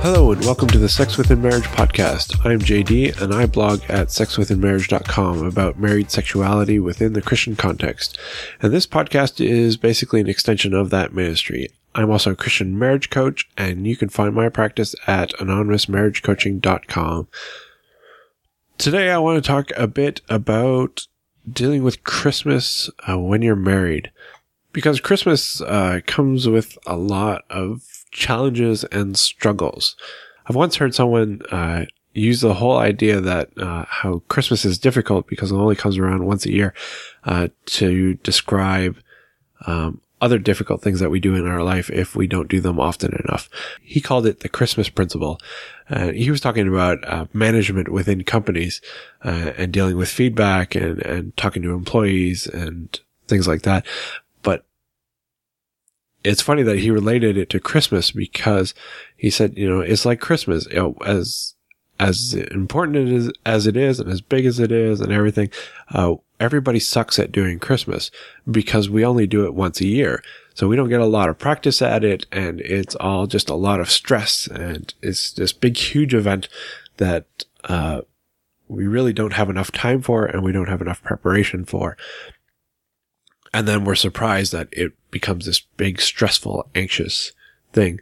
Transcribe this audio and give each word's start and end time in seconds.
Hello 0.00 0.30
and 0.30 0.40
welcome 0.42 0.68
to 0.68 0.78
the 0.78 0.88
Sex 0.88 1.18
Within 1.18 1.42
Marriage 1.42 1.64
podcast. 1.64 2.46
I'm 2.46 2.60
JD 2.60 3.20
and 3.20 3.34
I 3.34 3.46
blog 3.46 3.82
at 3.88 4.08
sexwithinmarriage.com 4.08 5.44
about 5.44 5.80
married 5.80 6.12
sexuality 6.12 6.78
within 6.78 7.14
the 7.14 7.20
Christian 7.20 7.56
context. 7.56 8.16
And 8.62 8.72
this 8.72 8.86
podcast 8.86 9.44
is 9.44 9.76
basically 9.76 10.20
an 10.20 10.28
extension 10.28 10.72
of 10.72 10.90
that 10.90 11.12
ministry. 11.12 11.70
I'm 11.96 12.12
also 12.12 12.30
a 12.30 12.36
Christian 12.36 12.78
marriage 12.78 13.10
coach 13.10 13.48
and 13.58 13.88
you 13.88 13.96
can 13.96 14.08
find 14.08 14.36
my 14.36 14.48
practice 14.48 14.94
at 15.08 15.30
anonymousmarriagecoaching.com. 15.40 17.28
Today 18.78 19.10
I 19.10 19.18
want 19.18 19.42
to 19.42 19.46
talk 19.46 19.72
a 19.76 19.88
bit 19.88 20.20
about 20.28 21.08
dealing 21.50 21.82
with 21.82 22.04
Christmas 22.04 22.88
uh, 23.08 23.18
when 23.18 23.42
you're 23.42 23.56
married 23.56 24.12
because 24.72 25.00
Christmas 25.00 25.60
uh, 25.60 25.98
comes 26.06 26.46
with 26.48 26.78
a 26.86 26.96
lot 26.96 27.42
of 27.50 27.97
challenges 28.10 28.84
and 28.84 29.18
struggles. 29.18 29.96
I've 30.46 30.56
once 30.56 30.76
heard 30.76 30.94
someone 30.94 31.42
uh, 31.50 31.86
use 32.14 32.40
the 32.40 32.54
whole 32.54 32.78
idea 32.78 33.20
that 33.20 33.50
uh, 33.58 33.84
how 33.88 34.22
Christmas 34.28 34.64
is 34.64 34.78
difficult 34.78 35.26
because 35.26 35.52
it 35.52 35.56
only 35.56 35.76
comes 35.76 35.98
around 35.98 36.26
once 36.26 36.46
a 36.46 36.52
year 36.52 36.74
uh, 37.24 37.48
to 37.66 38.14
describe 38.14 38.96
um, 39.66 40.00
other 40.20 40.38
difficult 40.38 40.82
things 40.82 41.00
that 41.00 41.10
we 41.10 41.20
do 41.20 41.34
in 41.34 41.46
our 41.46 41.62
life 41.62 41.90
if 41.90 42.16
we 42.16 42.26
don't 42.26 42.48
do 42.48 42.60
them 42.60 42.80
often 42.80 43.14
enough. 43.24 43.48
He 43.82 44.00
called 44.00 44.26
it 44.26 44.40
the 44.40 44.48
Christmas 44.48 44.88
principle. 44.88 45.38
Uh, 45.88 46.10
he 46.12 46.30
was 46.30 46.40
talking 46.40 46.66
about 46.66 47.06
uh, 47.06 47.26
management 47.32 47.90
within 47.90 48.24
companies 48.24 48.80
uh, 49.24 49.52
and 49.56 49.72
dealing 49.72 49.96
with 49.96 50.08
feedback 50.08 50.74
and, 50.74 51.00
and 51.02 51.36
talking 51.36 51.62
to 51.62 51.72
employees 51.72 52.46
and 52.46 52.98
things 53.28 53.46
like 53.46 53.62
that 53.62 53.86
it's 56.24 56.42
funny 56.42 56.62
that 56.62 56.78
he 56.78 56.90
related 56.90 57.36
it 57.36 57.50
to 57.50 57.60
Christmas 57.60 58.10
because 58.10 58.74
he 59.16 59.30
said, 59.30 59.56
you 59.56 59.68
know, 59.68 59.80
it's 59.80 60.04
like 60.04 60.20
Christmas, 60.20 60.66
you 60.66 60.76
know, 60.76 60.96
as, 61.04 61.54
as 62.00 62.34
important 62.34 62.96
it 62.96 63.08
is, 63.08 63.32
as 63.46 63.66
it 63.66 63.76
is 63.76 64.00
and 64.00 64.10
as 64.10 64.20
big 64.20 64.44
as 64.44 64.58
it 64.58 64.72
is 64.72 65.00
and 65.00 65.12
everything, 65.12 65.50
uh, 65.90 66.14
everybody 66.40 66.80
sucks 66.80 67.18
at 67.18 67.32
doing 67.32 67.58
Christmas 67.58 68.10
because 68.50 68.90
we 68.90 69.04
only 69.04 69.26
do 69.26 69.44
it 69.44 69.54
once 69.54 69.80
a 69.80 69.86
year. 69.86 70.22
So 70.54 70.66
we 70.66 70.76
don't 70.76 70.88
get 70.88 71.00
a 71.00 71.06
lot 71.06 71.28
of 71.28 71.38
practice 71.38 71.80
at 71.80 72.02
it 72.04 72.26
and 72.32 72.60
it's 72.62 72.96
all 72.96 73.26
just 73.26 73.48
a 73.48 73.54
lot 73.54 73.80
of 73.80 73.90
stress 73.90 74.48
and 74.48 74.92
it's 75.02 75.32
this 75.32 75.52
big, 75.52 75.76
huge 75.76 76.14
event 76.14 76.48
that, 76.96 77.26
uh, 77.64 78.02
we 78.68 78.86
really 78.86 79.12
don't 79.12 79.32
have 79.32 79.48
enough 79.48 79.72
time 79.72 80.02
for 80.02 80.26
and 80.26 80.42
we 80.42 80.52
don't 80.52 80.68
have 80.68 80.82
enough 80.82 81.02
preparation 81.02 81.64
for. 81.64 81.96
And 83.54 83.66
then 83.66 83.84
we're 83.84 83.94
surprised 83.94 84.52
that 84.52 84.68
it 84.72 84.92
becomes 85.10 85.46
this 85.46 85.60
big, 85.60 86.00
stressful, 86.00 86.68
anxious 86.74 87.32
thing. 87.72 88.00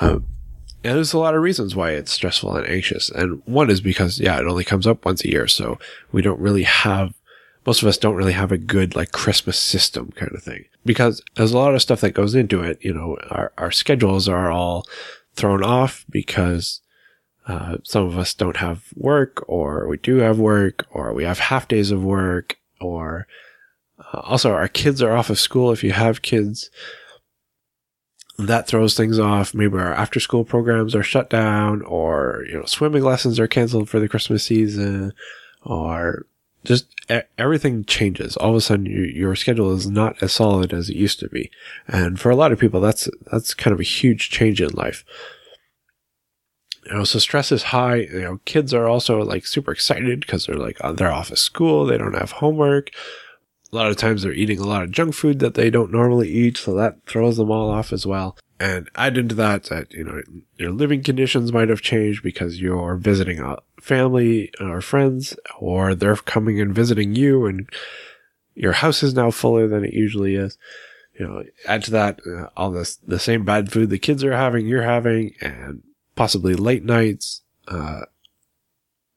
Um, 0.00 0.26
and 0.82 0.96
there's 0.96 1.14
a 1.14 1.18
lot 1.18 1.34
of 1.34 1.42
reasons 1.42 1.74
why 1.74 1.92
it's 1.92 2.12
stressful 2.12 2.54
and 2.56 2.66
anxious. 2.66 3.10
And 3.10 3.42
one 3.46 3.70
is 3.70 3.80
because, 3.80 4.20
yeah, 4.20 4.38
it 4.38 4.46
only 4.46 4.64
comes 4.64 4.86
up 4.86 5.04
once 5.04 5.24
a 5.24 5.30
year. 5.30 5.48
So 5.48 5.78
we 6.12 6.20
don't 6.20 6.40
really 6.40 6.64
have, 6.64 7.14
most 7.66 7.80
of 7.80 7.88
us 7.88 7.96
don't 7.96 8.16
really 8.16 8.34
have 8.34 8.52
a 8.52 8.58
good 8.58 8.94
like 8.94 9.12
Christmas 9.12 9.58
system 9.58 10.12
kind 10.12 10.32
of 10.34 10.42
thing 10.42 10.66
because 10.84 11.22
there's 11.36 11.52
a 11.52 11.58
lot 11.58 11.74
of 11.74 11.80
stuff 11.80 12.02
that 12.02 12.10
goes 12.12 12.34
into 12.34 12.62
it. 12.62 12.78
You 12.82 12.92
know, 12.92 13.16
our, 13.30 13.52
our 13.56 13.72
schedules 13.72 14.28
are 14.28 14.50
all 14.50 14.84
thrown 15.34 15.64
off 15.64 16.04
because 16.10 16.82
uh, 17.46 17.78
some 17.82 18.06
of 18.06 18.18
us 18.18 18.34
don't 18.34 18.58
have 18.58 18.84
work 18.94 19.42
or 19.48 19.88
we 19.88 19.96
do 19.98 20.16
have 20.16 20.38
work 20.38 20.86
or 20.90 21.14
we 21.14 21.24
have 21.24 21.38
half 21.38 21.66
days 21.66 21.90
of 21.90 22.04
work 22.04 22.58
or 22.80 23.26
uh, 23.98 24.20
also, 24.20 24.52
our 24.52 24.68
kids 24.68 25.02
are 25.02 25.16
off 25.16 25.30
of 25.30 25.38
school. 25.38 25.72
If 25.72 25.84
you 25.84 25.92
have 25.92 26.22
kids, 26.22 26.70
that 28.38 28.66
throws 28.66 28.94
things 28.96 29.18
off. 29.18 29.54
Maybe 29.54 29.76
our 29.76 29.92
after 29.92 30.20
school 30.20 30.44
programs 30.44 30.94
are 30.94 31.02
shut 31.02 31.30
down 31.30 31.82
or, 31.82 32.44
you 32.48 32.54
know, 32.54 32.64
swimming 32.64 33.04
lessons 33.04 33.38
are 33.38 33.46
canceled 33.46 33.88
for 33.88 34.00
the 34.00 34.08
Christmas 34.08 34.44
season 34.44 35.12
or 35.62 36.26
just 36.64 36.86
everything 37.38 37.84
changes. 37.84 38.36
All 38.36 38.50
of 38.50 38.56
a 38.56 38.60
sudden 38.60 38.86
you, 38.86 39.02
your 39.02 39.36
schedule 39.36 39.72
is 39.72 39.86
not 39.86 40.20
as 40.22 40.32
solid 40.32 40.72
as 40.72 40.88
it 40.88 40.96
used 40.96 41.20
to 41.20 41.28
be. 41.28 41.50
And 41.86 42.18
for 42.18 42.30
a 42.30 42.36
lot 42.36 42.52
of 42.52 42.58
people, 42.58 42.80
that's, 42.80 43.08
that's 43.30 43.54
kind 43.54 43.72
of 43.72 43.80
a 43.80 43.84
huge 43.84 44.30
change 44.30 44.60
in 44.60 44.70
life. 44.70 45.04
You 46.86 46.94
know, 46.94 47.04
so 47.04 47.18
stress 47.18 47.52
is 47.52 47.64
high. 47.64 47.96
You 47.96 48.20
know, 48.20 48.40
kids 48.44 48.74
are 48.74 48.88
also 48.88 49.22
like 49.22 49.46
super 49.46 49.72
excited 49.72 50.20
because 50.20 50.46
they're 50.46 50.56
like, 50.56 50.78
they're 50.96 51.12
off 51.12 51.30
of 51.30 51.38
school. 51.38 51.86
They 51.86 51.98
don't 51.98 52.18
have 52.18 52.32
homework 52.32 52.90
a 53.74 53.76
lot 53.76 53.90
of 53.90 53.96
times 53.96 54.22
they're 54.22 54.32
eating 54.32 54.60
a 54.60 54.66
lot 54.66 54.84
of 54.84 54.92
junk 54.92 55.14
food 55.14 55.40
that 55.40 55.54
they 55.54 55.68
don't 55.68 55.92
normally 55.92 56.30
eat, 56.30 56.56
so 56.56 56.74
that 56.74 57.04
throws 57.06 57.36
them 57.36 57.50
all 57.50 57.70
off 57.70 57.92
as 57.92 58.06
well. 58.06 58.38
And 58.60 58.88
add 58.94 59.18
into 59.18 59.34
that 59.34 59.64
that, 59.64 59.92
you 59.92 60.04
know, 60.04 60.22
your 60.56 60.70
living 60.70 61.02
conditions 61.02 61.52
might 61.52 61.68
have 61.68 61.82
changed 61.82 62.22
because 62.22 62.60
you're 62.60 62.96
visiting 62.96 63.40
a 63.40 63.58
family 63.80 64.52
or 64.60 64.80
friends, 64.80 65.36
or 65.58 65.94
they're 65.94 66.16
coming 66.16 66.60
and 66.60 66.74
visiting 66.74 67.16
you, 67.16 67.46
and 67.46 67.68
your 68.54 68.72
house 68.72 69.02
is 69.02 69.14
now 69.14 69.32
fuller 69.32 69.66
than 69.66 69.84
it 69.84 69.92
usually 69.92 70.36
is. 70.36 70.56
You 71.18 71.26
know, 71.26 71.42
add 71.66 71.82
to 71.84 71.90
that 71.90 72.20
uh, 72.26 72.48
all 72.56 72.70
this, 72.70 72.96
the 72.96 73.18
same 73.18 73.44
bad 73.44 73.72
food 73.72 73.90
the 73.90 73.98
kids 73.98 74.22
are 74.22 74.36
having, 74.36 74.66
you're 74.66 74.82
having, 74.82 75.34
and 75.40 75.82
possibly 76.14 76.54
late 76.54 76.84
nights, 76.84 77.42
uh, 77.66 78.02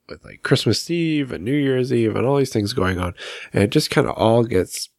with 0.09 0.23
like 0.23 0.43
Christmas 0.43 0.89
Eve 0.89 1.31
and 1.31 1.43
New 1.43 1.55
Year's 1.55 1.91
Eve 1.91 2.15
and 2.15 2.25
all 2.25 2.37
these 2.37 2.53
things 2.53 2.73
going 2.73 2.99
on. 2.99 3.13
And 3.53 3.63
it 3.63 3.69
just 3.69 3.89
kind 3.89 4.07
of 4.07 4.15
all 4.15 4.43
gets 4.43 4.89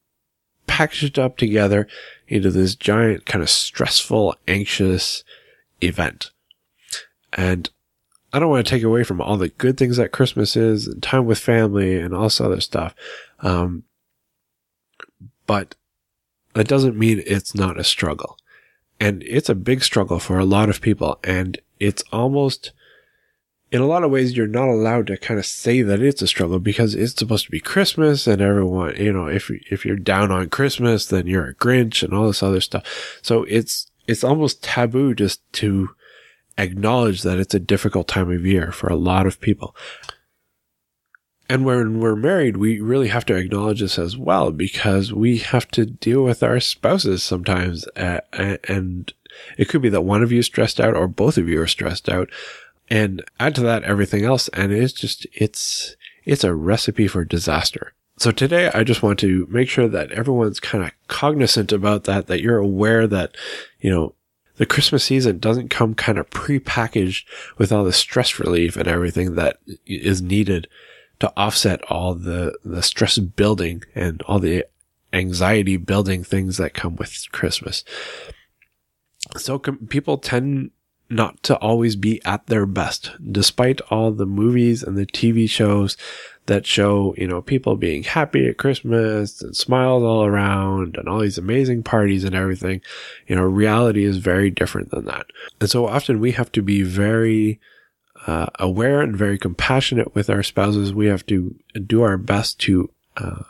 packaged 0.66 1.18
up 1.18 1.36
together 1.36 1.88
into 2.26 2.50
this 2.50 2.74
giant 2.74 3.26
kind 3.26 3.42
of 3.42 3.50
stressful, 3.50 4.36
anxious 4.46 5.24
event. 5.80 6.30
And 7.32 7.70
I 8.32 8.38
don't 8.38 8.50
want 8.50 8.66
to 8.66 8.70
take 8.70 8.82
away 8.82 9.04
from 9.04 9.20
all 9.20 9.36
the 9.36 9.48
good 9.48 9.78
things 9.78 9.96
that 9.96 10.12
Christmas 10.12 10.56
is 10.56 10.86
and 10.86 11.02
time 11.02 11.24
with 11.24 11.38
family 11.38 11.98
and 11.98 12.14
all 12.14 12.24
this 12.24 12.40
other 12.40 12.60
stuff. 12.60 12.94
Um, 13.40 13.84
but 15.46 15.74
that 16.54 16.68
doesn't 16.68 16.98
mean 16.98 17.22
it's 17.26 17.54
not 17.54 17.80
a 17.80 17.84
struggle. 17.84 18.36
And 19.00 19.22
it's 19.22 19.48
a 19.48 19.54
big 19.54 19.82
struggle 19.82 20.18
for 20.18 20.38
a 20.38 20.44
lot 20.44 20.68
of 20.68 20.82
people. 20.82 21.18
And 21.24 21.58
it's 21.80 22.02
almost, 22.12 22.72
in 23.70 23.80
a 23.80 23.86
lot 23.86 24.02
of 24.02 24.10
ways, 24.10 24.36
you're 24.36 24.46
not 24.46 24.68
allowed 24.68 25.06
to 25.08 25.16
kind 25.16 25.38
of 25.38 25.44
say 25.44 25.82
that 25.82 26.00
it's 26.00 26.22
a 26.22 26.26
struggle 26.26 26.58
because 26.58 26.94
it's 26.94 27.14
supposed 27.14 27.44
to 27.46 27.50
be 27.50 27.60
Christmas 27.60 28.26
and 28.26 28.40
everyone, 28.40 28.96
you 28.96 29.12
know, 29.12 29.26
if, 29.26 29.50
if 29.70 29.84
you're 29.84 29.96
down 29.96 30.30
on 30.30 30.48
Christmas, 30.48 31.06
then 31.06 31.26
you're 31.26 31.48
a 31.48 31.54
Grinch 31.54 32.02
and 32.02 32.14
all 32.14 32.26
this 32.26 32.42
other 32.42 32.60
stuff. 32.60 33.18
So 33.22 33.44
it's, 33.44 33.90
it's 34.06 34.24
almost 34.24 34.62
taboo 34.62 35.14
just 35.14 35.40
to 35.54 35.90
acknowledge 36.56 37.22
that 37.22 37.38
it's 37.38 37.54
a 37.54 37.60
difficult 37.60 38.08
time 38.08 38.30
of 38.32 38.46
year 38.46 38.72
for 38.72 38.88
a 38.88 38.96
lot 38.96 39.26
of 39.26 39.40
people. 39.40 39.76
And 41.50 41.64
when 41.64 42.00
we're 42.00 42.16
married, 42.16 42.56
we 42.56 42.80
really 42.80 43.08
have 43.08 43.24
to 43.26 43.34
acknowledge 43.34 43.80
this 43.80 43.98
as 43.98 44.16
well 44.16 44.50
because 44.50 45.12
we 45.12 45.38
have 45.38 45.68
to 45.68 45.86
deal 45.86 46.22
with 46.22 46.42
our 46.42 46.60
spouses 46.60 47.22
sometimes. 47.22 47.86
And 47.94 49.12
it 49.56 49.68
could 49.68 49.82
be 49.82 49.88
that 49.90 50.02
one 50.02 50.22
of 50.22 50.32
you 50.32 50.40
is 50.40 50.46
stressed 50.46 50.80
out 50.80 50.94
or 50.94 51.06
both 51.06 51.38
of 51.38 51.48
you 51.48 51.60
are 51.60 51.66
stressed 51.66 52.08
out 52.08 52.28
and 52.90 53.22
add 53.38 53.54
to 53.56 53.60
that 53.62 53.84
everything 53.84 54.24
else. 54.24 54.48
And 54.48 54.72
it's 54.72 54.92
just, 54.92 55.26
it's, 55.32 55.96
it's 56.24 56.44
a 56.44 56.54
recipe 56.54 57.08
for 57.08 57.24
disaster. 57.24 57.94
So 58.16 58.32
today 58.32 58.70
I 58.74 58.82
just 58.82 59.02
want 59.02 59.18
to 59.20 59.46
make 59.48 59.68
sure 59.68 59.88
that 59.88 60.10
everyone's 60.10 60.60
kind 60.60 60.84
of 60.84 60.90
cognizant 61.06 61.72
about 61.72 62.04
that, 62.04 62.26
that 62.26 62.40
you're 62.40 62.58
aware 62.58 63.06
that, 63.06 63.36
you 63.80 63.90
know, 63.90 64.14
the 64.56 64.66
Christmas 64.66 65.04
season 65.04 65.38
doesn't 65.38 65.68
come 65.68 65.94
kind 65.94 66.18
of 66.18 66.28
pre-packaged 66.30 67.28
with 67.58 67.70
all 67.70 67.84
the 67.84 67.92
stress 67.92 68.40
relief 68.40 68.76
and 68.76 68.88
everything 68.88 69.36
that 69.36 69.60
is 69.86 70.20
needed 70.20 70.66
to 71.20 71.32
offset 71.36 71.80
all 71.84 72.14
the, 72.14 72.58
the 72.64 72.82
stress 72.82 73.18
building 73.18 73.84
and 73.94 74.20
all 74.22 74.40
the 74.40 74.64
anxiety 75.12 75.76
building 75.76 76.24
things 76.24 76.56
that 76.56 76.74
come 76.74 76.96
with 76.96 77.30
Christmas. 77.30 77.84
So 79.36 79.60
com- 79.60 79.86
people 79.86 80.18
tend 80.18 80.72
not 81.10 81.42
to 81.44 81.56
always 81.56 81.96
be 81.96 82.22
at 82.24 82.46
their 82.46 82.66
best, 82.66 83.12
despite 83.30 83.80
all 83.90 84.10
the 84.12 84.26
movies 84.26 84.82
and 84.82 84.96
the 84.96 85.06
TV 85.06 85.48
shows 85.48 85.96
that 86.46 86.66
show, 86.66 87.14
you 87.16 87.26
know, 87.26 87.42
people 87.42 87.76
being 87.76 88.02
happy 88.02 88.48
at 88.48 88.58
Christmas 88.58 89.40
and 89.42 89.56
smiles 89.56 90.02
all 90.02 90.24
around 90.24 90.96
and 90.96 91.08
all 91.08 91.20
these 91.20 91.38
amazing 91.38 91.82
parties 91.82 92.24
and 92.24 92.34
everything. 92.34 92.80
You 93.26 93.36
know, 93.36 93.42
reality 93.42 94.04
is 94.04 94.16
very 94.16 94.50
different 94.50 94.90
than 94.90 95.04
that. 95.04 95.26
And 95.60 95.70
so 95.70 95.86
often 95.86 96.20
we 96.20 96.32
have 96.32 96.50
to 96.52 96.62
be 96.62 96.82
very 96.82 97.60
uh, 98.26 98.46
aware 98.58 99.00
and 99.00 99.16
very 99.16 99.38
compassionate 99.38 100.14
with 100.14 100.28
our 100.28 100.42
spouses. 100.42 100.92
We 100.92 101.06
have 101.06 101.24
to 101.26 101.54
do 101.86 102.02
our 102.02 102.16
best 102.16 102.58
to 102.60 102.90
uh, 103.16 103.42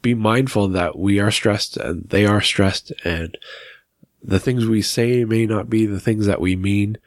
be 0.00 0.14
mindful 0.14 0.68
that 0.68 0.98
we 0.98 1.18
are 1.18 1.30
stressed 1.30 1.76
and 1.76 2.08
they 2.08 2.24
are 2.26 2.40
stressed 2.40 2.92
and 3.04 3.36
the 4.22 4.40
things 4.40 4.66
we 4.66 4.82
say 4.82 5.24
may 5.24 5.46
not 5.46 5.70
be 5.70 5.86
the 5.86 6.00
things 6.00 6.26
that 6.26 6.40
we 6.40 6.56
mean, 6.56 6.98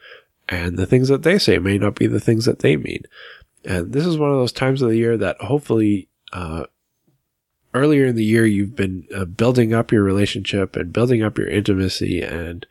and 0.47 0.77
the 0.77 0.85
things 0.85 1.07
that 1.07 1.23
they 1.23 1.37
say 1.37 1.57
may 1.59 1.77
not 1.77 1.95
be 1.95 2.07
the 2.07 2.19
things 2.19 2.45
that 2.45 2.59
they 2.59 2.75
mean. 2.75 3.03
And 3.63 3.93
this 3.93 4.05
is 4.05 4.17
one 4.17 4.31
of 4.31 4.37
those 4.37 4.51
times 4.51 4.81
of 4.81 4.89
the 4.89 4.97
year 4.97 5.17
that 5.17 5.37
hopefully, 5.41 6.07
uh, 6.33 6.65
earlier 7.73 8.07
in 8.07 8.15
the 8.15 8.23
year, 8.23 8.45
you've 8.45 8.75
been 8.75 9.07
uh, 9.15 9.25
building 9.25 9.73
up 9.73 9.91
your 9.91 10.03
relationship 10.03 10.75
and 10.75 10.91
building 10.93 11.21
up 11.21 11.37
your 11.37 11.47
intimacy 11.47 12.21
and 12.21 12.65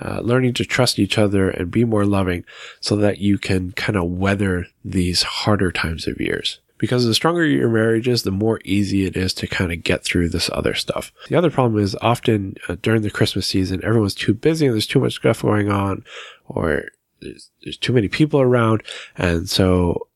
uh, 0.00 0.20
learning 0.20 0.54
to 0.54 0.64
trust 0.64 0.98
each 0.98 1.18
other 1.18 1.50
and 1.50 1.70
be 1.70 1.84
more 1.84 2.04
loving 2.04 2.44
so 2.80 2.96
that 2.96 3.18
you 3.18 3.38
can 3.38 3.72
kind 3.72 3.96
of 3.96 4.04
weather 4.04 4.66
these 4.84 5.22
harder 5.22 5.72
times 5.72 6.06
of 6.06 6.20
years. 6.20 6.60
Because 6.78 7.04
the 7.04 7.14
stronger 7.14 7.44
your 7.44 7.68
marriage 7.68 8.08
is, 8.08 8.22
the 8.22 8.30
more 8.30 8.60
easy 8.64 9.04
it 9.04 9.16
is 9.16 9.34
to 9.34 9.46
kind 9.46 9.72
of 9.72 9.82
get 9.82 10.04
through 10.04 10.28
this 10.28 10.48
other 10.52 10.74
stuff. 10.74 11.12
The 11.28 11.36
other 11.36 11.50
problem 11.50 11.82
is 11.82 11.96
often 12.00 12.54
uh, 12.68 12.76
during 12.80 13.02
the 13.02 13.10
Christmas 13.10 13.46
season, 13.46 13.84
everyone's 13.84 14.14
too 14.14 14.34
busy 14.34 14.66
and 14.66 14.74
there's 14.74 14.86
too 14.86 15.00
much 15.00 15.16
stuff 15.16 15.42
going 15.42 15.70
on 15.70 16.04
or 16.46 16.84
there's, 17.20 17.50
there's 17.62 17.76
too 17.76 17.92
many 17.92 18.08
people 18.08 18.40
around. 18.40 18.82
And 19.16 19.48
so 19.48 20.08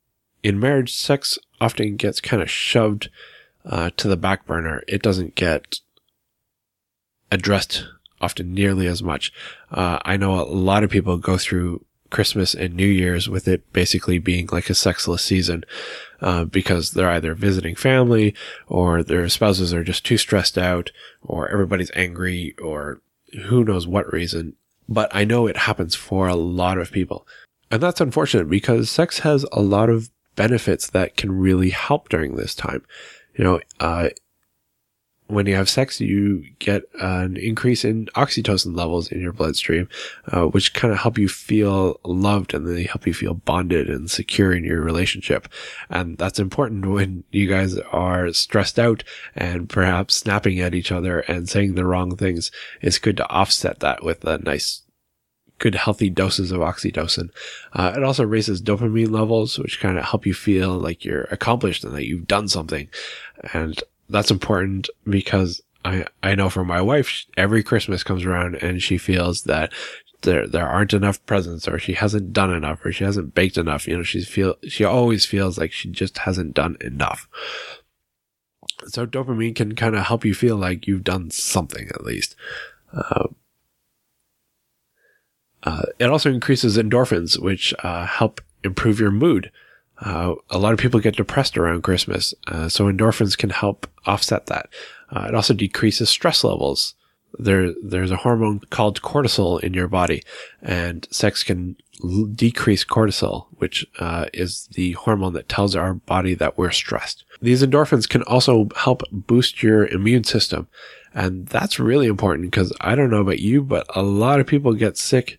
in 0.42 0.60
marriage, 0.60 0.94
sex 0.94 1.38
often 1.60 1.96
gets 1.96 2.20
kind 2.20 2.42
of 2.42 2.50
shoved 2.50 3.10
uh, 3.64 3.90
to 3.96 4.08
the 4.08 4.16
back 4.16 4.46
burner. 4.46 4.82
It 4.88 5.02
doesn't 5.02 5.34
get 5.34 5.76
addressed 7.30 7.86
often 8.20 8.54
nearly 8.54 8.86
as 8.86 9.02
much. 9.02 9.32
Uh, 9.70 9.98
I 10.04 10.16
know 10.16 10.40
a 10.40 10.42
lot 10.44 10.84
of 10.84 10.90
people 10.90 11.16
go 11.16 11.36
through 11.36 11.84
Christmas 12.12 12.54
and 12.54 12.74
New 12.74 12.86
Year's 12.86 13.28
with 13.28 13.48
it 13.48 13.72
basically 13.72 14.18
being 14.18 14.48
like 14.52 14.70
a 14.70 14.74
sexless 14.74 15.24
season, 15.24 15.64
uh, 16.20 16.44
because 16.44 16.92
they're 16.92 17.10
either 17.10 17.34
visiting 17.34 17.74
family 17.74 18.34
or 18.68 19.02
their 19.02 19.28
spouses 19.28 19.74
are 19.74 19.82
just 19.82 20.06
too 20.06 20.16
stressed 20.18 20.56
out 20.56 20.92
or 21.22 21.48
everybody's 21.48 21.90
angry 21.96 22.54
or 22.62 23.00
who 23.46 23.64
knows 23.64 23.86
what 23.86 24.12
reason. 24.12 24.54
But 24.88 25.10
I 25.14 25.24
know 25.24 25.46
it 25.46 25.56
happens 25.56 25.94
for 25.94 26.28
a 26.28 26.36
lot 26.36 26.78
of 26.78 26.92
people. 26.92 27.26
And 27.70 27.82
that's 27.82 28.00
unfortunate 28.00 28.48
because 28.48 28.90
sex 28.90 29.20
has 29.20 29.44
a 29.50 29.62
lot 29.62 29.88
of 29.88 30.10
benefits 30.36 30.90
that 30.90 31.16
can 31.16 31.32
really 31.32 31.70
help 31.70 32.08
during 32.08 32.36
this 32.36 32.54
time. 32.54 32.84
You 33.34 33.44
know, 33.44 33.60
uh, 33.80 34.10
when 35.32 35.46
you 35.46 35.54
have 35.54 35.68
sex, 35.68 35.98
you 35.98 36.44
get 36.58 36.82
an 37.00 37.38
increase 37.38 37.84
in 37.84 38.06
oxytocin 38.14 38.76
levels 38.76 39.10
in 39.10 39.20
your 39.20 39.32
bloodstream, 39.32 39.88
uh, 40.28 40.44
which 40.44 40.74
kind 40.74 40.92
of 40.92 41.00
help 41.00 41.16
you 41.16 41.28
feel 41.28 41.98
loved 42.04 42.52
and 42.52 42.66
they 42.66 42.84
help 42.84 43.06
you 43.06 43.14
feel 43.14 43.32
bonded 43.32 43.88
and 43.88 44.10
secure 44.10 44.52
in 44.52 44.62
your 44.62 44.82
relationship. 44.82 45.48
And 45.88 46.18
that's 46.18 46.38
important 46.38 46.84
when 46.86 47.24
you 47.30 47.48
guys 47.48 47.78
are 47.78 48.30
stressed 48.34 48.78
out 48.78 49.04
and 49.34 49.70
perhaps 49.70 50.16
snapping 50.16 50.60
at 50.60 50.74
each 50.74 50.92
other 50.92 51.20
and 51.20 51.48
saying 51.48 51.76
the 51.76 51.86
wrong 51.86 52.14
things. 52.14 52.50
It's 52.82 52.98
good 52.98 53.16
to 53.16 53.28
offset 53.30 53.80
that 53.80 54.04
with 54.04 54.24
a 54.24 54.36
nice 54.36 54.82
good 55.58 55.74
healthy 55.76 56.10
doses 56.10 56.50
of 56.50 56.60
oxytocin. 56.60 57.30
Uh, 57.72 57.94
it 57.96 58.02
also 58.02 58.24
raises 58.26 58.60
dopamine 58.60 59.10
levels, 59.10 59.58
which 59.58 59.80
kind 59.80 59.96
of 59.96 60.04
help 60.04 60.26
you 60.26 60.34
feel 60.34 60.72
like 60.72 61.04
you're 61.04 61.28
accomplished 61.30 61.84
and 61.84 61.94
that 61.94 62.04
you've 62.04 62.26
done 62.26 62.48
something. 62.48 62.88
And 63.54 63.80
that's 64.12 64.30
important 64.30 64.88
because 65.04 65.62
I, 65.84 66.06
I 66.22 66.34
know 66.34 66.48
for 66.48 66.64
my 66.64 66.80
wife, 66.80 67.24
every 67.36 67.62
Christmas 67.62 68.04
comes 68.04 68.24
around 68.24 68.56
and 68.56 68.82
she 68.82 68.98
feels 68.98 69.42
that 69.44 69.72
there, 70.22 70.46
there 70.46 70.68
aren't 70.68 70.92
enough 70.92 71.24
presents 71.26 71.66
or 71.66 71.78
she 71.78 71.94
hasn't 71.94 72.32
done 72.32 72.52
enough 72.52 72.84
or 72.84 72.92
she 72.92 73.04
hasn't 73.04 73.34
baked 73.34 73.56
enough. 73.56 73.88
You 73.88 73.96
know, 73.96 74.02
she 74.02 74.22
feel, 74.22 74.54
she 74.68 74.84
always 74.84 75.26
feels 75.26 75.58
like 75.58 75.72
she 75.72 75.90
just 75.90 76.18
hasn't 76.18 76.54
done 76.54 76.76
enough. 76.80 77.28
So 78.86 79.06
dopamine 79.06 79.56
can 79.56 79.74
kind 79.74 79.96
of 79.96 80.06
help 80.06 80.24
you 80.24 80.34
feel 80.34 80.56
like 80.56 80.86
you've 80.86 81.04
done 81.04 81.30
something 81.30 81.88
at 81.88 82.04
least. 82.04 82.36
Uh, 82.92 83.28
uh, 85.64 85.82
it 85.98 86.10
also 86.10 86.30
increases 86.30 86.76
endorphins, 86.76 87.38
which 87.40 87.72
uh, 87.82 88.06
help 88.06 88.40
improve 88.64 89.00
your 89.00 89.10
mood. 89.10 89.50
Uh, 89.98 90.34
a 90.50 90.58
lot 90.58 90.72
of 90.72 90.78
people 90.78 91.00
get 91.00 91.16
depressed 91.16 91.56
around 91.56 91.82
Christmas, 91.82 92.34
uh, 92.48 92.68
so 92.68 92.90
endorphins 92.90 93.38
can 93.38 93.50
help 93.50 93.86
offset 94.06 94.46
that. 94.46 94.68
Uh, 95.10 95.26
it 95.28 95.34
also 95.34 95.54
decreases 95.54 96.08
stress 96.08 96.42
levels. 96.42 96.94
There, 97.38 97.72
there's 97.82 98.10
a 98.10 98.16
hormone 98.16 98.60
called 98.70 99.00
cortisol 99.00 99.60
in 99.60 99.74
your 99.74 99.88
body, 99.88 100.22
and 100.60 101.06
sex 101.10 101.42
can 101.42 101.76
l- 102.02 102.24
decrease 102.24 102.84
cortisol, 102.84 103.46
which 103.56 103.86
uh, 104.00 104.26
is 104.34 104.68
the 104.72 104.92
hormone 104.92 105.32
that 105.34 105.48
tells 105.48 105.74
our 105.76 105.94
body 105.94 106.34
that 106.34 106.58
we're 106.58 106.72
stressed. 106.72 107.24
These 107.40 107.62
endorphins 107.62 108.08
can 108.08 108.22
also 108.24 108.68
help 108.76 109.02
boost 109.10 109.62
your 109.62 109.86
immune 109.86 110.24
system, 110.24 110.68
and 111.14 111.46
that's 111.46 111.78
really 111.78 112.06
important 112.06 112.50
because 112.50 112.72
I 112.80 112.94
don't 112.94 113.10
know 113.10 113.20
about 113.20 113.40
you, 113.40 113.62
but 113.62 113.86
a 113.94 114.02
lot 114.02 114.40
of 114.40 114.46
people 114.46 114.74
get 114.74 114.96
sick 114.98 115.38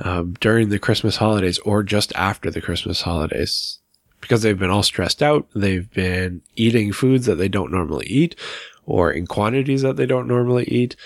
um, 0.00 0.34
during 0.40 0.68
the 0.68 0.78
Christmas 0.78 1.16
holidays 1.16 1.58
or 1.60 1.82
just 1.82 2.12
after 2.14 2.50
the 2.50 2.60
Christmas 2.60 3.02
holidays 3.02 3.78
because 4.20 4.42
they've 4.42 4.58
been 4.58 4.70
all 4.70 4.82
stressed 4.82 5.22
out. 5.22 5.46
They've 5.54 5.90
been 5.90 6.42
eating 6.56 6.92
foods 6.92 7.26
that 7.26 7.36
they 7.36 7.48
don't 7.48 7.72
normally 7.72 8.06
eat 8.06 8.36
or 8.86 9.10
in 9.10 9.26
quantities 9.26 9.82
that 9.82 9.96
they 9.96 10.06
don't 10.06 10.28
normally 10.28 10.64
eat. 10.64 10.96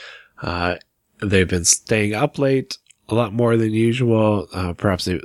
Uh, 0.42 0.76
they've 1.20 1.48
been 1.48 1.64
staying 1.64 2.14
up 2.14 2.38
late 2.38 2.78
a 3.08 3.14
lot 3.14 3.32
more 3.32 3.56
than 3.56 3.72
usual. 3.72 4.48
Uh, 4.52 4.72
perhaps 4.72 5.04
they, 5.04 5.20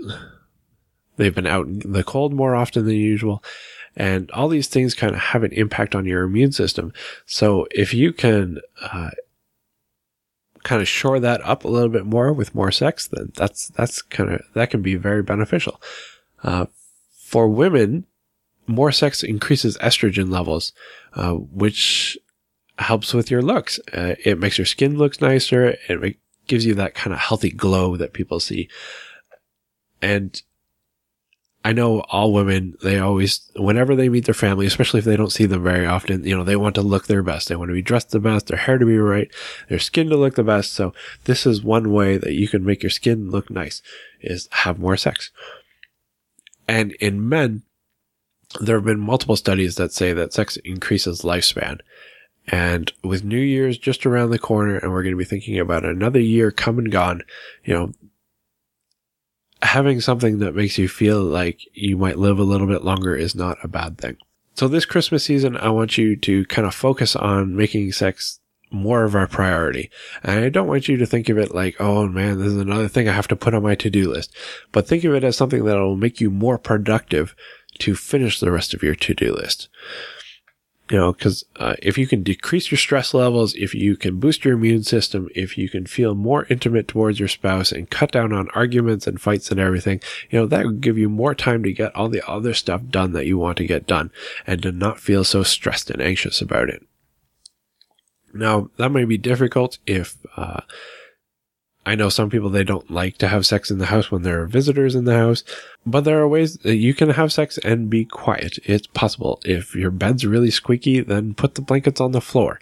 they've 1.18 1.36
been 1.36 1.48
out 1.48 1.68
in 1.68 1.80
the 1.80 2.04
cold 2.04 2.34
more 2.34 2.56
often 2.56 2.86
than 2.86 2.96
usual. 2.96 3.44
And 3.96 4.30
all 4.32 4.48
these 4.48 4.68
things 4.68 4.94
kind 4.94 5.14
of 5.14 5.20
have 5.20 5.44
an 5.44 5.52
impact 5.52 5.96
on 5.96 6.06
your 6.06 6.24
immune 6.24 6.52
system. 6.52 6.94
So 7.26 7.68
if 7.72 7.94
you 7.94 8.14
can, 8.14 8.60
uh, 8.82 9.10
kind 10.64 10.82
of 10.82 10.88
shore 10.88 11.20
that 11.20 11.44
up 11.46 11.64
a 11.64 11.68
little 11.68 11.90
bit 11.90 12.06
more 12.06 12.34
with 12.34 12.56
more 12.56 12.72
sex, 12.72 13.08
then 13.08 13.32
that's, 13.36 13.70
that's 13.70 14.02
kind 14.02 14.32
of, 14.32 14.42
that 14.54 14.70
can 14.70 14.82
be 14.82 14.96
very 14.96 15.24
beneficial. 15.24 15.82
Uh, 16.44 16.66
for 17.24 17.48
women, 17.48 18.06
more 18.68 18.92
sex 18.92 19.24
increases 19.24 19.78
estrogen 19.78 20.32
levels, 20.32 20.74
uh, 21.14 21.34
which 21.34 22.18
helps 22.78 23.14
with 23.14 23.30
your 23.30 23.42
looks. 23.42 23.80
Uh, 23.94 24.16
it 24.24 24.40
makes 24.40 24.58
your 24.58 24.66
skin 24.66 24.98
look 24.98 25.20
nicer. 25.22 25.76
It 25.88 26.18
gives 26.48 26.66
you 26.66 26.76
that 26.76 26.96
kind 26.96 27.14
of 27.14 27.20
healthy 27.20 27.52
glow 27.52 27.98
that 27.98 28.14
people 28.14 28.40
see. 28.40 28.70
And 30.02 30.42
I 31.64 31.74
know 31.74 32.02
all 32.02 32.32
women, 32.32 32.78
they 32.82 33.00
always, 33.00 33.52
whenever 33.56 33.94
they 33.96 34.08
meet 34.08 34.26
their 34.26 34.34
family, 34.34 34.66
especially 34.66 35.00
if 35.00 35.06
they 35.06 35.18
don't 35.18 35.32
see 35.32 35.46
them 35.46 35.62
very 35.62 35.86
often, 35.86 36.24
you 36.24 36.36
know, 36.36 36.46
they 36.46 36.56
want 36.56 36.76
to 36.76 36.82
look 36.82 37.08
their 37.08 37.22
best. 37.22 37.50
They 37.50 37.56
want 37.58 37.70
to 37.70 37.74
be 37.74 37.82
dressed 37.82 38.12
the 38.12 38.20
best, 38.20 38.48
their 38.48 38.58
hair 38.58 38.78
to 38.78 38.86
be 38.86 38.98
right, 38.98 39.30
their 39.68 39.80
skin 39.80 40.10
to 40.10 40.16
look 40.16 40.36
the 40.36 40.44
best. 40.44 40.74
So 40.74 40.94
this 41.26 41.46
is 41.46 41.62
one 41.62 41.92
way 41.92 42.18
that 42.18 42.32
you 42.32 42.48
can 42.48 42.64
make 42.64 42.82
your 42.82 42.90
skin 42.90 43.30
look 43.30 43.50
nice 43.50 43.82
is 44.22 44.48
have 44.52 44.80
more 44.80 44.96
sex. 44.96 45.32
And 46.68 46.94
in 46.94 47.28
men, 47.28 47.64
there 48.62 48.78
have 48.78 48.86
been 48.86 49.00
multiple 49.00 49.36
studies 49.36 49.76
that 49.76 49.92
say 49.92 50.14
that 50.14 50.34
sex 50.34 50.58
increases 50.58 51.24
lifespan. 51.24 51.80
And 52.48 52.92
with 53.04 53.24
New 53.24 53.40
Year's 53.40 53.78
just 53.78 54.06
around 54.06 54.32
the 54.32 54.40
corner, 54.40 54.78
and 54.78 54.92
we're 54.92 55.04
going 55.04 55.14
to 55.14 55.20
be 55.20 55.26
thinking 55.26 55.60
about 55.60 55.86
another 55.86 56.20
year 56.20 56.52
come 56.52 56.80
and 56.80 56.92
gone, 56.92 57.24
you 57.64 57.74
know, 57.74 57.92
having 59.62 60.02
something 60.02 60.40
that 60.40 60.56
makes 60.56 60.78
you 60.78 60.88
feel 60.88 61.22
like 61.22 61.62
you 61.74 61.98
might 61.98 62.18
live 62.18 62.40
a 62.40 62.44
little 62.44 62.68
bit 62.68 62.84
longer 62.84 63.16
is 63.16 63.36
not 63.36 63.58
a 63.64 63.68
bad 63.68 63.98
thing. 63.98 64.18
So 64.56 64.68
this 64.68 64.86
Christmas 64.86 65.24
season, 65.24 65.58
I 65.58 65.70
want 65.70 65.98
you 65.98 66.16
to 66.18 66.46
kind 66.46 66.68
of 66.68 66.76
focus 66.76 67.16
on 67.16 67.56
making 67.56 67.92
sex 67.94 68.40
more 68.72 69.04
of 69.04 69.16
our 69.16 69.28
priority. 69.28 69.90
And 70.24 70.44
I 70.44 70.50
don't 70.50 70.68
want 70.68 70.88
you 70.88 70.98
to 70.98 71.06
think 71.06 71.30
of 71.30 71.38
it 71.38 71.56
like, 71.56 71.76
oh 71.80 72.08
man, 72.08 72.38
this 72.38 72.48
is 72.48 72.58
another 72.58 72.88
thing 72.88 73.08
I 73.08 73.14
have 73.14 73.28
to 73.30 73.36
put 73.36 73.54
on 73.54 73.64
my 73.64 73.76
to-do 73.76 74.12
list. 74.12 74.36
But 74.72 74.88
think 74.88 75.04
of 75.04 75.14
it 75.14 75.24
as 75.24 75.36
something 75.36 75.66
that 75.66 75.78
will 75.78 75.96
make 75.96 76.22
you 76.22 76.30
more 76.30 76.58
productive 76.58 77.36
to 77.80 77.96
finish 77.96 78.40
the 78.40 78.52
rest 78.52 78.74
of 78.74 78.84
your 78.84 78.96
to-do 78.96 79.34
list. 79.34 79.70
You 80.90 80.98
know, 80.98 81.14
cause, 81.14 81.46
uh, 81.58 81.76
if 81.84 82.00
you 82.00 82.08
can 82.08 82.24
decrease 82.24 82.72
your 82.72 82.80
stress 82.80 83.14
levels, 83.14 83.54
if 83.54 83.76
you 83.76 83.96
can 83.96 84.20
boost 84.20 84.44
your 84.44 84.56
immune 84.56 84.82
system, 84.82 85.30
if 85.36 85.56
you 85.56 85.70
can 85.70 85.86
feel 85.86 86.16
more 86.16 86.48
intimate 86.50 86.88
towards 86.88 87.20
your 87.20 87.28
spouse 87.28 87.72
and 87.72 87.90
cut 87.92 88.12
down 88.12 88.34
on 88.34 88.50
arguments 88.56 89.06
and 89.06 89.22
fights 89.22 89.52
and 89.52 89.60
everything, 89.60 90.02
you 90.32 90.40
know, 90.40 90.48
that 90.48 90.66
would 90.66 90.82
give 90.82 90.98
you 90.98 91.08
more 91.08 91.36
time 91.36 91.62
to 91.62 91.72
get 91.72 91.96
all 91.96 92.10
the 92.10 92.28
other 92.28 92.56
stuff 92.56 92.82
done 92.90 93.14
that 93.14 93.28
you 93.28 93.38
want 93.38 93.58
to 93.58 93.68
get 93.68 93.86
done 93.86 94.10
and 94.48 94.64
to 94.64 94.72
not 94.72 95.00
feel 95.00 95.24
so 95.24 95.44
stressed 95.44 95.92
and 95.92 96.02
anxious 96.02 96.42
about 96.42 96.70
it. 96.70 96.84
Now, 98.34 98.72
that 98.78 98.92
may 98.92 99.06
be 99.06 99.18
difficult 99.18 99.78
if, 99.86 100.18
uh, 100.38 100.62
I 101.90 101.96
know 101.96 102.10
some 102.10 102.30
people, 102.30 102.52
they 102.52 102.64
don't 102.64 102.92
like 102.92 103.18
to 103.18 103.28
have 103.28 103.48
sex 103.48 103.72
in 103.72 103.80
the 103.80 103.88
house 103.88 104.12
when 104.12 104.22
there 104.22 104.40
are 104.44 104.46
visitors 104.46 104.94
in 104.94 105.06
the 105.06 105.18
house, 105.18 105.44
but 105.88 106.02
there 106.02 106.20
are 106.20 106.28
ways 106.28 106.58
that 106.58 106.76
you 106.76 106.94
can 106.94 107.10
have 107.10 107.34
sex 107.34 107.58
and 107.64 107.90
be 107.90 108.06
quiet. 108.06 108.60
It's 108.64 108.86
possible. 108.86 109.42
If 109.44 109.74
your 109.74 109.90
bed's 109.90 110.24
really 110.24 110.52
squeaky, 110.52 111.00
then 111.00 111.34
put 111.34 111.56
the 111.56 111.64
blankets 111.64 112.00
on 112.00 112.12
the 112.12 112.22
floor. 112.22 112.60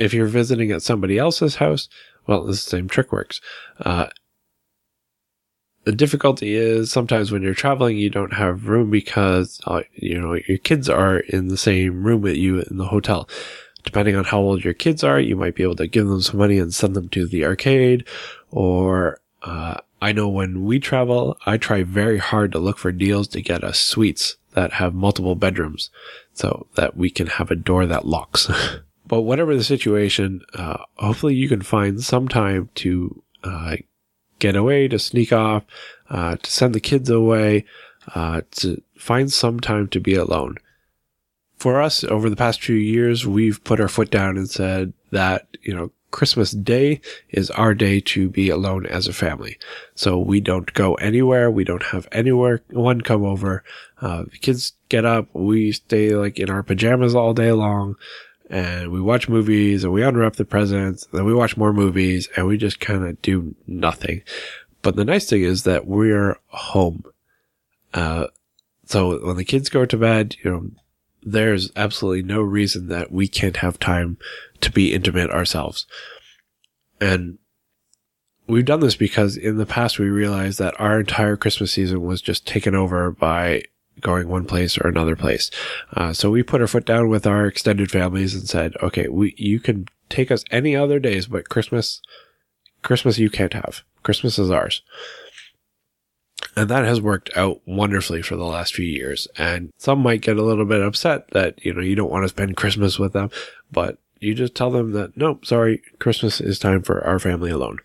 If 0.00 0.12
you're 0.12 0.26
visiting 0.26 0.72
at 0.72 0.82
somebody 0.82 1.18
else's 1.18 1.54
house, 1.54 1.88
well, 2.26 2.44
the 2.44 2.56
same 2.56 2.88
trick 2.88 3.12
works. 3.12 3.40
Uh, 3.78 4.08
the 5.84 5.92
difficulty 5.92 6.56
is 6.56 6.90
sometimes 6.90 7.30
when 7.30 7.42
you're 7.42 7.54
traveling, 7.54 7.96
you 7.96 8.10
don't 8.10 8.32
have 8.32 8.66
room 8.66 8.90
because, 8.90 9.60
uh, 9.68 9.82
you 9.94 10.20
know, 10.20 10.34
your 10.48 10.58
kids 10.58 10.88
are 10.88 11.20
in 11.20 11.46
the 11.46 11.56
same 11.56 12.02
room 12.02 12.22
with 12.22 12.36
you 12.36 12.58
in 12.62 12.76
the 12.76 12.86
hotel. 12.86 13.28
Depending 13.84 14.16
on 14.16 14.24
how 14.24 14.40
old 14.40 14.64
your 14.64 14.74
kids 14.74 15.02
are, 15.02 15.20
you 15.20 15.36
might 15.36 15.54
be 15.54 15.62
able 15.62 15.76
to 15.76 15.86
give 15.86 16.06
them 16.06 16.20
some 16.20 16.38
money 16.38 16.58
and 16.58 16.74
send 16.74 16.94
them 16.94 17.08
to 17.10 17.26
the 17.26 17.44
arcade. 17.44 18.06
Or, 18.50 19.20
uh, 19.42 19.78
I 20.02 20.12
know 20.12 20.28
when 20.28 20.64
we 20.64 20.78
travel, 20.80 21.38
I 21.46 21.56
try 21.56 21.82
very 21.82 22.18
hard 22.18 22.52
to 22.52 22.58
look 22.58 22.78
for 22.78 22.92
deals 22.92 23.28
to 23.28 23.42
get 23.42 23.64
us 23.64 23.78
suites 23.78 24.36
that 24.54 24.74
have 24.74 24.94
multiple 24.94 25.34
bedrooms 25.34 25.90
so 26.32 26.66
that 26.74 26.96
we 26.96 27.10
can 27.10 27.26
have 27.26 27.50
a 27.50 27.56
door 27.56 27.86
that 27.86 28.06
locks. 28.06 28.50
but 29.06 29.22
whatever 29.22 29.54
the 29.54 29.64
situation, 29.64 30.40
uh, 30.54 30.78
hopefully 30.96 31.34
you 31.34 31.48
can 31.48 31.62
find 31.62 32.02
some 32.02 32.28
time 32.28 32.70
to 32.76 33.22
uh, 33.44 33.76
get 34.38 34.56
away, 34.56 34.88
to 34.88 34.98
sneak 34.98 35.32
off, 35.32 35.64
uh, 36.08 36.36
to 36.36 36.50
send 36.50 36.74
the 36.74 36.80
kids 36.80 37.08
away, 37.10 37.64
uh, 38.14 38.40
to 38.52 38.82
find 38.96 39.32
some 39.32 39.60
time 39.60 39.88
to 39.88 40.00
be 40.00 40.14
alone. 40.14 40.56
For 41.60 41.82
us, 41.82 42.04
over 42.04 42.30
the 42.30 42.36
past 42.36 42.62
few 42.62 42.74
years, 42.74 43.26
we've 43.26 43.62
put 43.64 43.80
our 43.80 43.88
foot 43.88 44.10
down 44.10 44.38
and 44.38 44.48
said 44.48 44.94
that, 45.10 45.46
you 45.60 45.74
know, 45.76 45.92
Christmas 46.10 46.52
Day 46.52 47.02
is 47.28 47.50
our 47.50 47.74
day 47.74 48.00
to 48.00 48.30
be 48.30 48.48
alone 48.48 48.86
as 48.86 49.06
a 49.06 49.12
family. 49.12 49.58
So 49.94 50.18
we 50.18 50.40
don't 50.40 50.72
go 50.72 50.94
anywhere. 50.94 51.50
We 51.50 51.64
don't 51.64 51.82
have 51.82 52.08
anywhere 52.12 52.62
one 52.70 53.02
come 53.02 53.24
over. 53.24 53.62
Uh, 54.00 54.22
the 54.22 54.38
kids 54.38 54.72
get 54.88 55.04
up. 55.04 55.28
We 55.34 55.72
stay 55.72 56.16
like 56.16 56.38
in 56.38 56.48
our 56.48 56.62
pajamas 56.62 57.14
all 57.14 57.34
day 57.34 57.52
long 57.52 57.96
and 58.48 58.90
we 58.90 59.02
watch 59.02 59.28
movies 59.28 59.84
and 59.84 59.92
we 59.92 60.02
unwrap 60.02 60.36
the 60.36 60.46
presents. 60.46 61.06
Then 61.12 61.26
we 61.26 61.34
watch 61.34 61.58
more 61.58 61.74
movies 61.74 62.26
and 62.36 62.46
we 62.46 62.56
just 62.56 62.80
kind 62.80 63.04
of 63.04 63.20
do 63.20 63.54
nothing. 63.66 64.22
But 64.80 64.96
the 64.96 65.04
nice 65.04 65.28
thing 65.28 65.42
is 65.42 65.64
that 65.64 65.86
we're 65.86 66.38
home. 66.46 67.04
Uh, 67.92 68.28
so 68.86 69.24
when 69.26 69.36
the 69.36 69.44
kids 69.44 69.68
go 69.68 69.84
to 69.84 69.96
bed, 69.98 70.36
you 70.42 70.50
know, 70.50 70.70
there's 71.22 71.70
absolutely 71.76 72.22
no 72.22 72.40
reason 72.40 72.88
that 72.88 73.12
we 73.12 73.28
can't 73.28 73.58
have 73.58 73.78
time 73.78 74.18
to 74.60 74.70
be 74.70 74.94
intimate 74.94 75.30
ourselves. 75.30 75.86
And 77.00 77.38
we've 78.46 78.64
done 78.64 78.80
this 78.80 78.96
because 78.96 79.36
in 79.36 79.56
the 79.56 79.66
past 79.66 79.98
we 79.98 80.08
realized 80.08 80.58
that 80.58 80.78
our 80.80 81.00
entire 81.00 81.36
Christmas 81.36 81.72
season 81.72 82.02
was 82.02 82.20
just 82.20 82.46
taken 82.46 82.74
over 82.74 83.10
by 83.10 83.62
going 84.00 84.28
one 84.28 84.46
place 84.46 84.78
or 84.78 84.88
another 84.88 85.16
place. 85.16 85.50
Uh, 85.94 86.12
so 86.12 86.30
we 86.30 86.42
put 86.42 86.60
our 86.60 86.66
foot 86.66 86.86
down 86.86 87.08
with 87.08 87.26
our 87.26 87.46
extended 87.46 87.90
families 87.90 88.34
and 88.34 88.48
said, 88.48 88.74
okay, 88.82 89.08
we, 89.08 89.34
you 89.36 89.60
can 89.60 89.86
take 90.08 90.30
us 90.30 90.44
any 90.50 90.74
other 90.74 90.98
days, 90.98 91.26
but 91.26 91.48
Christmas, 91.48 92.00
Christmas 92.82 93.18
you 93.18 93.30
can't 93.30 93.52
have. 93.52 93.82
Christmas 94.02 94.38
is 94.38 94.50
ours. 94.50 94.82
And 96.56 96.68
that 96.68 96.84
has 96.84 97.00
worked 97.00 97.30
out 97.36 97.60
wonderfully 97.66 98.22
for 98.22 98.36
the 98.36 98.44
last 98.44 98.74
few 98.74 98.84
years. 98.84 99.28
And 99.38 99.72
some 99.78 100.00
might 100.00 100.20
get 100.20 100.36
a 100.36 100.42
little 100.42 100.64
bit 100.64 100.82
upset 100.82 101.30
that, 101.30 101.64
you 101.64 101.72
know, 101.72 101.80
you 101.80 101.94
don't 101.94 102.10
want 102.10 102.24
to 102.24 102.28
spend 102.28 102.56
Christmas 102.56 102.98
with 102.98 103.12
them, 103.12 103.30
but 103.70 103.98
you 104.18 104.34
just 104.34 104.54
tell 104.54 104.70
them 104.70 104.92
that, 104.92 105.16
no, 105.16 105.38
sorry, 105.42 105.82
Christmas 105.98 106.40
is 106.40 106.58
time 106.58 106.82
for 106.82 107.04
our 107.04 107.18
family 107.18 107.50
alone. 107.50 107.78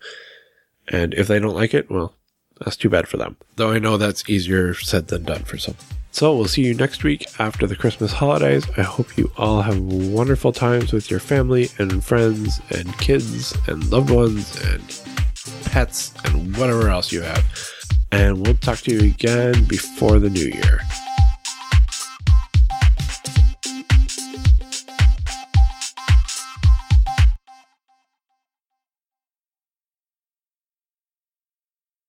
And 0.88 1.14
if 1.14 1.26
they 1.28 1.38
don't 1.38 1.54
like 1.54 1.74
it, 1.74 1.90
well, 1.90 2.14
that's 2.60 2.76
too 2.76 2.88
bad 2.88 3.08
for 3.08 3.16
them. 3.16 3.36
Though 3.56 3.70
I 3.70 3.78
know 3.78 3.96
that's 3.96 4.28
easier 4.28 4.74
said 4.74 5.08
than 5.08 5.24
done 5.24 5.44
for 5.44 5.58
some. 5.58 5.76
So 6.10 6.34
we'll 6.34 6.48
see 6.48 6.62
you 6.62 6.72
next 6.72 7.04
week 7.04 7.26
after 7.38 7.66
the 7.66 7.76
Christmas 7.76 8.12
holidays. 8.12 8.66
I 8.78 8.82
hope 8.82 9.18
you 9.18 9.30
all 9.36 9.60
have 9.60 9.78
wonderful 9.78 10.52
times 10.52 10.92
with 10.92 11.10
your 11.10 11.20
family 11.20 11.68
and 11.78 12.02
friends 12.02 12.60
and 12.70 12.96
kids 12.98 13.54
and 13.66 13.86
loved 13.90 14.10
ones 14.10 14.58
and 14.64 14.82
pets 15.64 16.14
and 16.24 16.56
whatever 16.56 16.88
else 16.88 17.12
you 17.12 17.20
have. 17.20 17.44
And 18.16 18.46
we'll 18.46 18.54
talk 18.54 18.78
to 18.78 18.90
you 18.90 19.10
again 19.10 19.64
before 19.64 20.18
the 20.18 20.30
new 20.30 20.46
year. 20.46 20.80